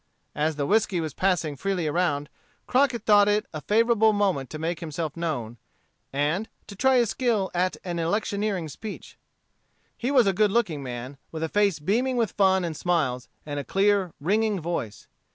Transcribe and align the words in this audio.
As 0.33 0.55
the 0.55 0.65
whiskey 0.65 0.99
was 0.99 1.13
passing 1.13 1.55
freely 1.55 1.85
around, 1.85 2.27
Crockett 2.65 3.05
thought 3.05 3.27
it 3.27 3.45
a 3.53 3.61
favorable 3.61 4.13
moment 4.13 4.49
to 4.49 4.57
make 4.57 4.79
himself 4.79 5.15
known, 5.15 5.57
and 6.11 6.49
to 6.65 6.75
try 6.75 6.97
his 6.97 7.11
skill 7.11 7.51
at 7.53 7.77
an 7.83 7.99
electioneering 7.99 8.67
speech. 8.67 9.19
He 9.95 10.09
was 10.09 10.25
a 10.25 10.33
good 10.33 10.49
looking 10.51 10.81
man, 10.81 11.19
with 11.31 11.43
a 11.43 11.49
face 11.49 11.77
beaming 11.77 12.17
with 12.17 12.31
fun 12.31 12.65
and 12.65 12.75
smiles, 12.75 13.27
and 13.45 13.59
a 13.59 13.63
clear, 13.63 14.11
ringing 14.19 14.59
voice. 14.59 15.07